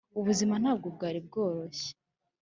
[0.19, 1.89] ubuzima ntabwo bwari bworoshye,